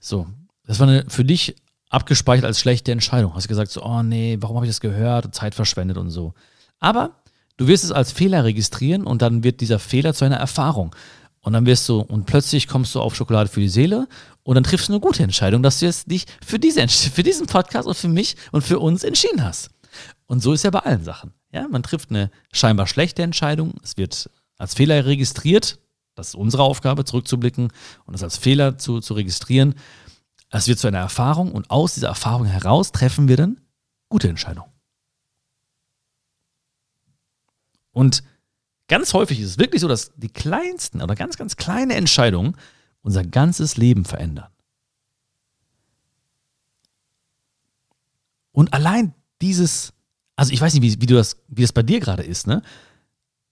[0.00, 0.26] So,
[0.66, 1.54] das war eine, für dich
[1.88, 3.34] abgespeichert als schlechte Entscheidung.
[3.34, 5.32] Hast gesagt so, oh nee, warum habe ich das gehört?
[5.34, 6.34] Zeit verschwendet und so.
[6.82, 7.22] Aber
[7.56, 10.94] du wirst es als Fehler registrieren und dann wird dieser Fehler zu einer Erfahrung.
[11.40, 14.08] Und dann wirst du, und plötzlich kommst du auf Schokolade für die Seele
[14.42, 17.46] und dann triffst du eine gute Entscheidung, dass du jetzt dich für, diese, für diesen
[17.46, 19.70] Podcast und für mich und für uns entschieden hast.
[20.26, 21.32] Und so ist ja bei allen Sachen.
[21.52, 25.78] Ja, man trifft eine scheinbar schlechte Entscheidung, es wird als Fehler registriert,
[26.14, 27.72] das ist unsere Aufgabe, zurückzublicken
[28.06, 29.74] und es als Fehler zu, zu registrieren.
[30.50, 33.60] Es wird zu einer Erfahrung und aus dieser Erfahrung heraus treffen wir dann
[34.08, 34.71] gute Entscheidungen.
[37.92, 38.22] Und
[38.92, 42.58] Ganz häufig ist es wirklich so, dass die kleinsten oder ganz, ganz kleine Entscheidungen
[43.00, 44.48] unser ganzes Leben verändern.
[48.50, 49.94] Und allein dieses,
[50.36, 52.62] also ich weiß nicht, wie, wie, du das, wie das bei dir gerade ist, ne?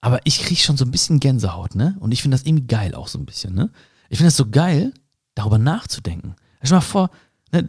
[0.02, 1.96] Aber ich kriege schon so ein bisschen Gänsehaut, ne?
[2.00, 3.70] Und ich finde das irgendwie geil auch so ein bisschen, ne?
[4.10, 4.92] Ich finde es so geil,
[5.34, 6.36] darüber nachzudenken.
[6.62, 7.10] Stell mal vor,
[7.50, 7.66] ne,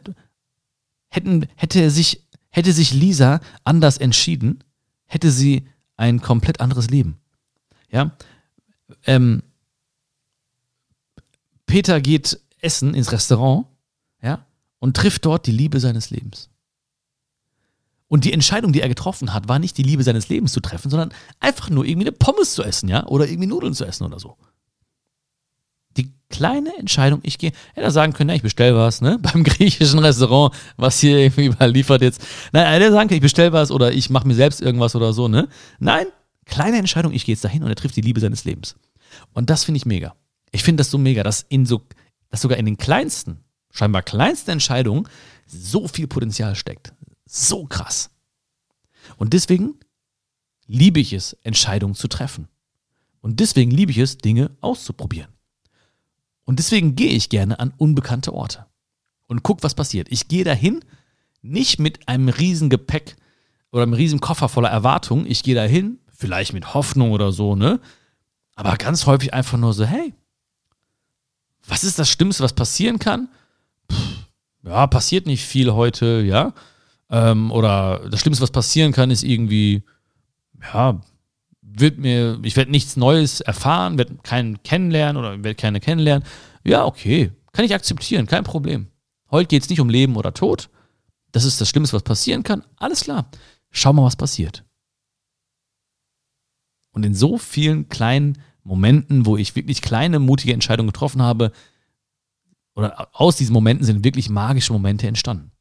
[1.07, 4.61] hätten, hätte, sich, hätte sich Lisa anders entschieden,
[5.05, 5.69] hätte sie
[6.01, 7.19] ein komplett anderes Leben.
[7.91, 8.17] Ja.
[9.05, 9.43] Ähm,
[11.67, 13.67] Peter geht essen ins Restaurant,
[14.21, 14.45] ja,
[14.79, 16.49] und trifft dort die Liebe seines Lebens.
[18.07, 20.89] Und die Entscheidung, die er getroffen hat, war nicht die Liebe seines Lebens zu treffen,
[20.89, 24.19] sondern einfach nur irgendwie eine Pommes zu essen, ja, oder irgendwie Nudeln zu essen oder
[24.19, 24.37] so.
[26.31, 29.99] Kleine Entscheidung, ich gehe, hätte er sagen können, ja, ich bestell was, ne, beim griechischen
[29.99, 32.21] Restaurant, was hier irgendwie mal liefert jetzt.
[32.51, 35.13] Nein, er hätte sagen können, ich bestell was oder ich mache mir selbst irgendwas oder
[35.13, 35.47] so, ne.
[35.79, 36.07] Nein,
[36.51, 38.75] Kleine Entscheidung, ich gehe jetzt dahin und er trifft die Liebe seines Lebens.
[39.33, 40.15] Und das finde ich mega.
[40.51, 41.81] Ich finde das so mega, dass in so,
[42.29, 43.39] dass sogar in den kleinsten,
[43.71, 45.07] scheinbar kleinsten Entscheidungen
[45.45, 46.93] so viel Potenzial steckt.
[47.25, 48.09] So krass.
[49.15, 49.75] Und deswegen
[50.67, 52.49] liebe ich es, Entscheidungen zu treffen.
[53.21, 55.31] Und deswegen liebe ich es, Dinge auszuprobieren.
[56.51, 58.65] Und deswegen gehe ich gerne an unbekannte Orte
[59.27, 60.09] und gucke, was passiert.
[60.11, 60.83] Ich gehe dahin
[61.41, 63.15] nicht mit einem riesen Gepäck
[63.71, 65.25] oder einem riesen Koffer voller Erwartungen.
[65.27, 67.79] Ich gehe dahin vielleicht mit Hoffnung oder so, ne?
[68.55, 70.13] Aber ganz häufig einfach nur so, hey,
[71.65, 73.29] was ist das Schlimmste, was passieren kann?
[73.87, 73.95] Puh,
[74.63, 76.53] ja, passiert nicht viel heute, ja.
[77.09, 79.83] Ähm, oder das Schlimmste, was passieren kann, ist irgendwie,
[80.73, 80.99] ja,
[81.73, 86.27] wird mir, ich werde nichts Neues erfahren, werde keinen kennenlernen oder werde keine kennenlernen.
[86.63, 88.87] Ja, okay, kann ich akzeptieren, kein Problem.
[89.29, 90.69] Heute geht es nicht um Leben oder Tod.
[91.31, 92.63] Das ist das Schlimmste, was passieren kann.
[92.77, 93.29] Alles klar.
[93.71, 94.65] Schau mal, was passiert.
[96.91, 101.51] Und in so vielen kleinen Momenten, wo ich wirklich kleine, mutige Entscheidungen getroffen habe,
[102.75, 105.51] oder aus diesen Momenten sind wirklich magische Momente entstanden.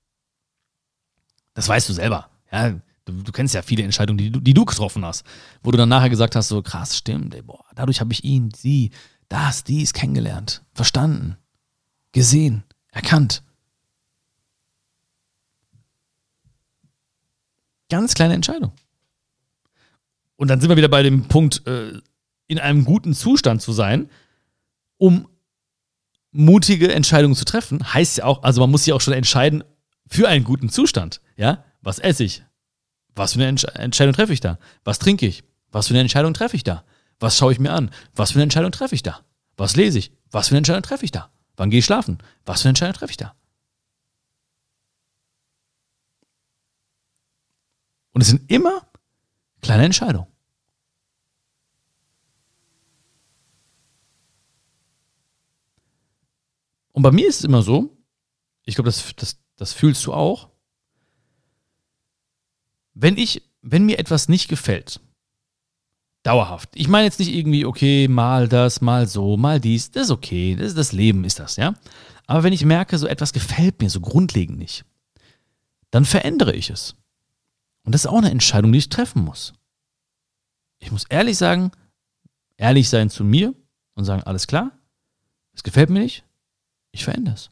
[1.55, 2.31] Das weißt du selber.
[2.53, 5.25] Ja, du, kennst ja viele Entscheidungen, die du, die du getroffen hast,
[5.63, 8.51] wo du dann nachher gesagt hast, so krass, stimmt, ey, boah, dadurch habe ich ihn,
[8.55, 8.91] sie,
[9.29, 11.37] das, dies kennengelernt, verstanden,
[12.13, 13.43] gesehen, erkannt.
[17.89, 18.73] Ganz kleine Entscheidung.
[20.37, 22.01] Und dann sind wir wieder bei dem Punkt, äh,
[22.47, 24.09] in einem guten Zustand zu sein,
[24.97, 25.29] um
[26.33, 29.65] mutige Entscheidungen zu treffen, heißt ja auch, also man muss sich auch schon entscheiden
[30.07, 31.21] für einen guten Zustand.
[31.37, 32.43] Ja, was esse ich?
[33.15, 34.59] Was für eine Entsch Entscheidung treffe ich da?
[34.85, 35.45] Was trinke ich?
[35.73, 36.85] Was für eine Entscheidung treffe ich da?
[37.19, 37.91] Was schaue ich mir an?
[38.15, 39.21] Was für eine Entscheidung treffe ich da?
[39.57, 40.13] Was lese ich?
[40.31, 41.31] Was für eine Entscheidung treffe ich da?
[41.57, 42.19] Wann gehe ich schlafen?
[42.47, 43.35] Was für eine Entscheidung treffe ich da?
[48.13, 48.87] Und es sind immer
[49.61, 50.27] kleine Entscheidungen.
[56.93, 57.97] Und bei mir ist es immer so,
[58.65, 60.51] ich glaube, das, das, das fühlst du auch,
[63.03, 65.01] wenn ich, wenn mir etwas nicht gefällt,
[66.23, 66.69] dauerhaft.
[66.75, 70.55] Ich meine jetzt nicht irgendwie, okay, mal das, mal so, mal dies, das ist okay,
[70.55, 71.75] das, ist das Leben ist das, ja.
[72.27, 74.85] Aber wenn ich merke, so etwas gefällt mir so grundlegend nicht,
[75.91, 76.95] dann verändere ich es.
[77.85, 79.55] Und das ist auch eine Entscheidung, die ich treffen muss.
[80.79, 81.73] Ich muss ehrlich sagen,
[82.57, 83.55] ehrlich sein zu mir
[83.95, 84.73] und sagen, alles klar,
[85.55, 86.25] es gefällt mir nicht,
[86.93, 87.51] ich verändere es.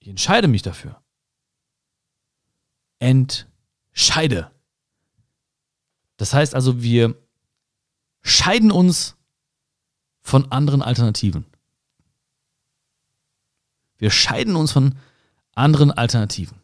[0.00, 1.00] Ich entscheide mich dafür.
[3.92, 4.50] Entscheide.
[6.16, 7.14] Das heißt also, wir
[8.22, 9.16] scheiden uns
[10.20, 11.44] von anderen Alternativen.
[13.98, 14.96] Wir scheiden uns von
[15.54, 16.58] anderen Alternativen.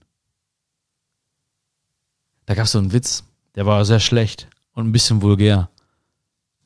[2.46, 5.68] Da gab es so einen Witz, der war sehr schlecht und ein bisschen vulgär.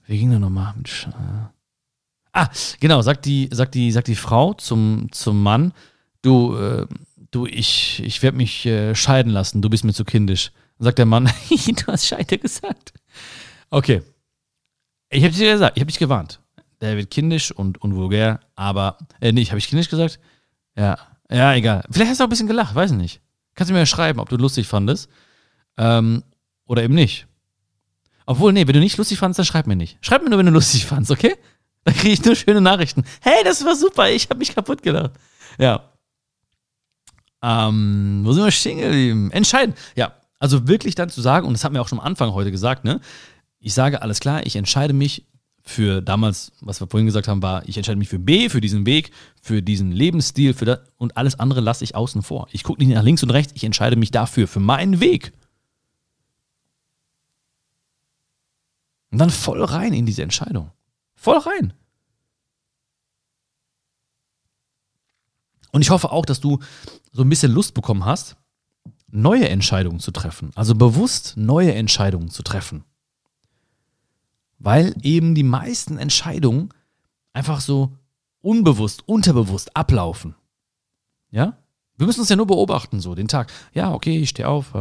[0.06, 0.74] Wie ging der nochmal?
[2.32, 2.48] Ah,
[2.80, 5.72] genau, sagt die, sagt die, sagt die Frau zum, zum Mann,
[6.22, 6.86] du, äh,
[7.32, 10.52] du, ich, ich werde mich äh, scheiden lassen, du bist mir zu kindisch.
[10.78, 12.92] Dann sagt der Mann, du hast Scheide gesagt.
[13.70, 14.02] Okay.
[15.10, 16.40] Ich habe dir gesagt, ich habe dich gewarnt.
[16.80, 20.18] Der wird kindisch und, und vulgär, aber, äh, nee, habe ich kindisch gesagt?
[20.76, 20.98] Ja,
[21.30, 21.84] ja, egal.
[21.90, 23.20] Vielleicht hast du auch ein bisschen gelacht, weiß ich nicht.
[23.54, 25.08] Kannst du mir ja schreiben, ob du lustig fandest.
[25.76, 26.22] Ähm,
[26.66, 27.26] oder eben nicht.
[28.26, 29.98] Obwohl, nee, wenn du nicht lustig fandest, dann schreib mir nicht.
[30.00, 31.36] Schreib mir nur, wenn du lustig fandest, okay?
[31.84, 33.04] Dann kriege ich nur schöne Nachrichten.
[33.20, 35.12] Hey, das war super, ich habe mich kaputt gelacht.
[35.58, 35.91] Ja.
[37.42, 39.30] Ähm, wo sind wir stehen geblieben?
[39.32, 39.74] Entscheiden.
[39.96, 42.50] Ja, also wirklich dann zu sagen, und das hat mir auch schon am Anfang heute
[42.50, 43.00] gesagt, ne?
[43.58, 45.26] Ich sage, alles klar, ich entscheide mich
[45.64, 48.84] für damals, was wir vorhin gesagt haben, war, ich entscheide mich für B, für diesen
[48.84, 52.48] Weg, für diesen Lebensstil, für das, und alles andere lasse ich außen vor.
[52.50, 55.32] Ich gucke nicht nach links und rechts, ich entscheide mich dafür, für meinen Weg.
[59.12, 60.70] Und dann voll rein in diese Entscheidung.
[61.14, 61.72] Voll rein.
[65.72, 66.58] Und ich hoffe auch, dass du
[67.12, 68.36] so ein bisschen Lust bekommen hast,
[69.08, 70.50] neue Entscheidungen zu treffen.
[70.54, 72.84] Also bewusst neue Entscheidungen zu treffen.
[74.58, 76.70] Weil eben die meisten Entscheidungen
[77.32, 77.92] einfach so
[78.40, 80.34] unbewusst, unterbewusst ablaufen.
[81.30, 81.56] Ja?
[81.96, 83.52] Wir müssen uns ja nur beobachten, so den Tag.
[83.74, 84.74] Ja, okay, ich stehe auf,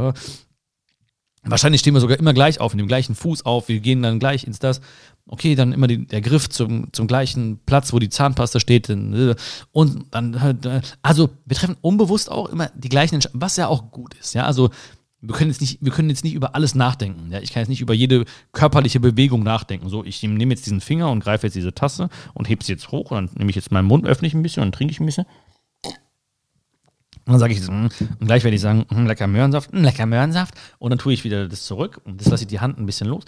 [1.44, 3.68] Wahrscheinlich stehen wir sogar immer gleich auf, in dem gleichen Fuß auf.
[3.68, 4.80] Wir gehen dann gleich ins das.
[5.34, 8.90] Okay, dann immer die, der Griff zum, zum gleichen Platz, wo die Zahnpasta steht.
[8.90, 9.36] Äh,
[9.72, 13.92] und dann, äh, also wir treffen unbewusst auch immer die gleichen Entscheidungen, was ja auch
[13.92, 14.34] gut ist.
[14.34, 14.72] Ja, also
[15.22, 17.32] wir können jetzt nicht, wir können jetzt nicht über alles nachdenken.
[17.32, 19.88] Ja, ich kann jetzt nicht über jede körperliche Bewegung nachdenken.
[19.88, 22.92] So, ich nehme jetzt diesen Finger und greife jetzt diese Tasse und hebe sie jetzt
[22.92, 25.00] hoch und dann nehme ich jetzt meinen Mund, öffne ich ein bisschen und trinke ich
[25.00, 25.26] ein bisschen.
[27.26, 27.88] Und dann sage ich, mm,
[28.20, 30.56] und gleich werde ich sagen, mm, lecker Möhrensaft, mm, lecker Möhrensaft.
[30.80, 33.08] Und dann tue ich wieder das zurück und das lasse ich die Hand ein bisschen
[33.08, 33.24] los.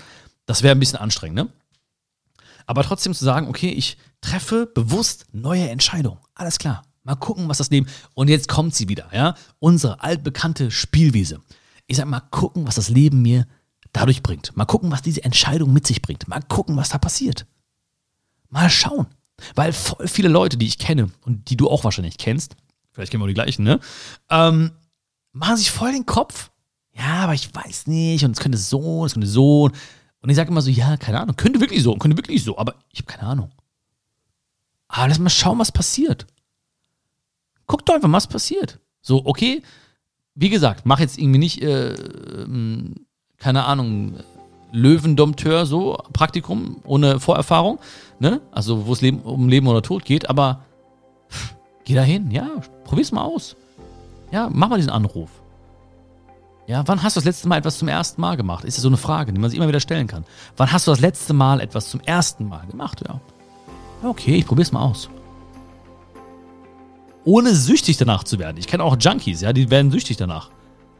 [0.46, 1.50] Das wäre ein bisschen anstrengend, ne?
[2.66, 6.20] Aber trotzdem zu sagen, okay, ich treffe bewusst neue Entscheidungen.
[6.36, 6.84] Alles klar.
[7.04, 7.88] Mal gucken, was das Leben.
[8.14, 9.36] Und jetzt kommt sie wieder, ja?
[9.60, 11.42] Unsere altbekannte Spielwiese.
[11.86, 13.46] Ich sage mal gucken, was das Leben mir
[13.92, 14.56] dadurch bringt.
[14.56, 16.28] Mal gucken, was diese Entscheidung mit sich bringt.
[16.28, 17.46] Mal gucken, was da passiert.
[18.50, 19.08] Mal schauen.
[19.56, 22.56] Weil voll viele Leute, die ich kenne und die du auch wahrscheinlich kennst,
[22.92, 23.80] vielleicht kennen wir auch die gleichen, ne?
[24.30, 24.72] Ähm,
[25.34, 26.52] machen sich voll den Kopf.
[26.94, 28.24] Ja, aber ich weiß nicht.
[28.24, 29.72] Und es könnte so, es könnte so.
[30.24, 31.36] Und ich sage immer so, ja, keine Ahnung.
[31.36, 33.52] Könnte wirklich so, könnte wirklich so, aber ich habe keine Ahnung.
[34.88, 36.28] Aber lass mal schauen, was passiert.
[37.68, 38.80] Guck doch einfach, was passiert.
[39.02, 39.62] So, okay,
[40.34, 43.06] wie gesagt, mach jetzt irgendwie nicht, äh, ähm,
[43.38, 44.18] keine Ahnung,
[44.72, 47.80] Löwendompteur, so, Praktikum ohne Vorerfahrung,
[48.20, 48.40] ne?
[48.52, 50.64] Also, wo es Leben, um Leben oder Tod geht, aber
[51.30, 52.50] pff, geh da hin, ja,
[52.86, 53.58] probier's mal aus.
[54.32, 55.43] Ja, mach mal diesen Anruf.
[56.66, 58.64] Ja, wann hast du das letzte Mal etwas zum ersten Mal gemacht?
[58.64, 60.24] Ist ja so eine Frage, die man sich immer wieder stellen kann.
[60.56, 63.04] Wann hast du das letzte Mal etwas zum ersten Mal gemacht?
[63.06, 63.20] Ja.
[64.02, 65.10] Okay, ich probier's mal aus.
[67.26, 68.58] Ohne süchtig danach zu werden.
[68.58, 70.50] Ich kenne auch Junkies, ja, die werden süchtig danach.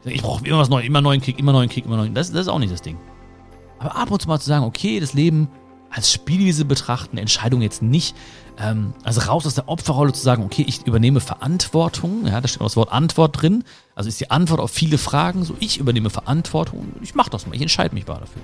[0.04, 2.14] Ich brauche immer was Neues, immer neuen Kick, immer neuen Kick, immer neuen.
[2.14, 2.98] Das, das ist auch nicht das Ding.
[3.78, 5.48] Aber ab und zu mal zu sagen, okay, das Leben
[5.90, 8.16] als Spielwiese betrachten, Entscheidung jetzt nicht,
[8.58, 12.60] ähm, also raus aus der Opferrolle zu sagen, okay, ich übernehme Verantwortung, ja, da steht
[12.60, 16.10] auch das Wort Antwort drin, also ist die Antwort auf viele Fragen, so ich übernehme
[16.10, 18.42] Verantwortung, ich mache das mal, ich entscheide mich mal dafür.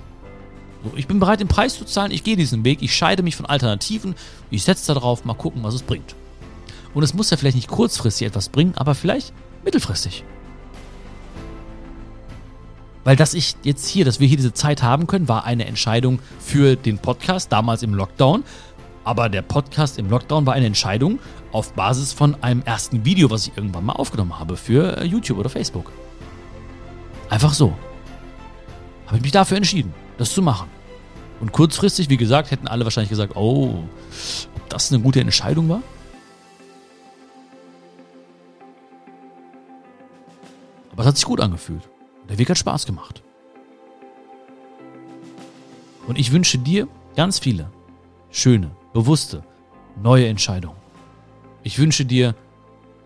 [0.85, 3.37] So, ich bin bereit, den Preis zu zahlen, ich gehe diesen Weg, ich scheide mich
[3.37, 4.15] von Alternativen,
[4.51, 6.15] ich setze da drauf, mal gucken, was es bringt.
[6.95, 9.33] Und es muss ja vielleicht nicht kurzfristig etwas bringen, aber vielleicht
[9.65, 10.25] mittelfristig.
[13.05, 16.19] Weil dass ich jetzt hier, dass wir hier diese Zeit haben können, war eine Entscheidung
[16.39, 18.45] für den Podcast, damals im Lockdown.
[19.05, 21.19] Aber der Podcast im Lockdown war eine Entscheidung
[21.53, 25.39] auf Basis von einem ersten Video, was ich irgendwann mal aufgenommen habe für äh, YouTube
[25.39, 25.91] oder Facebook.
[27.29, 27.75] Einfach so.
[29.07, 30.69] Habe ich mich dafür entschieden, das zu machen.
[31.41, 33.83] Und kurzfristig, wie gesagt, hätten alle wahrscheinlich gesagt, oh,
[34.55, 35.83] ob das eine gute Entscheidung war?
[40.93, 41.89] Aber es hat sich gut angefühlt.
[42.29, 43.23] Der Weg hat Spaß gemacht.
[46.07, 47.71] Und ich wünsche dir ganz viele
[48.31, 49.43] schöne, bewusste,
[50.03, 50.77] neue Entscheidungen.
[51.63, 52.35] Ich wünsche dir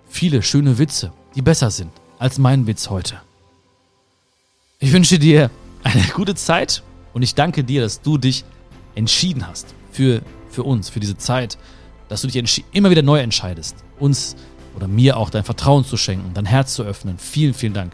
[0.08, 3.20] viele schöne Witze, die besser sind als mein Witz heute.
[4.78, 5.50] Ich wünsche dir
[5.82, 8.44] eine gute Zeit und ich danke dir, dass du dich
[8.94, 11.58] entschieden hast für, für uns, für diese Zeit,
[12.08, 14.36] dass du dich immer wieder neu entscheidest, uns
[14.76, 17.18] oder mir auch dein Vertrauen zu schenken, dein Herz zu öffnen.
[17.18, 17.92] Vielen, vielen Dank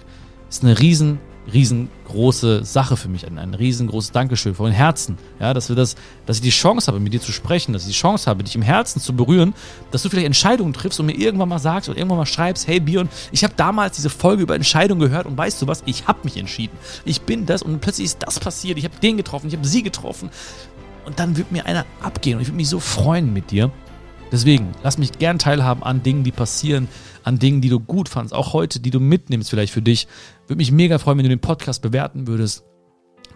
[0.48, 1.18] ist eine riesen
[1.52, 5.18] riesengroße Sache für mich, ein, ein riesengroßes Dankeschön von Herzen.
[5.38, 7.88] Ja, dass wir das, dass ich die Chance habe, mit dir zu sprechen, dass ich
[7.88, 9.54] die Chance habe, dich im Herzen zu berühren,
[9.90, 12.80] dass du vielleicht Entscheidungen triffst und mir irgendwann mal sagst und irgendwann mal schreibst, hey
[12.80, 16.20] Bion, ich habe damals diese Folge über Entscheidungen gehört und weißt du was, ich habe
[16.24, 16.76] mich entschieden.
[17.04, 19.82] Ich bin das und plötzlich ist das passiert, ich habe den getroffen, ich habe sie
[19.82, 20.30] getroffen
[21.06, 23.70] und dann wird mir einer abgehen und ich würde mich so freuen mit dir.
[24.32, 26.86] Deswegen, lass mich gern teilhaben an Dingen, die passieren,
[27.24, 30.06] an Dingen, die du gut fandst, auch heute, die du mitnimmst vielleicht für dich.
[30.50, 32.64] Würde mich mega freuen, wenn du den Podcast bewerten würdest,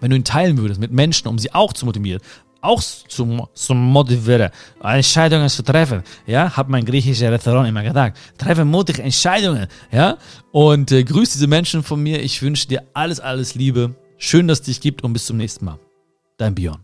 [0.00, 2.20] wenn du ihn teilen würdest mit Menschen, um sie auch zu motivieren,
[2.60, 4.50] auch zu, zu motivieren,
[4.82, 6.02] Entscheidungen zu treffen.
[6.26, 8.18] Ja, hat mein griechischer Restaurant immer gesagt.
[8.36, 9.68] Treffe mutige Entscheidungen.
[9.92, 10.18] Ja,
[10.50, 12.20] und äh, grüß diese Menschen von mir.
[12.20, 13.94] Ich wünsche dir alles, alles Liebe.
[14.18, 15.78] Schön, dass es dich gibt und bis zum nächsten Mal.
[16.36, 16.83] Dein Björn.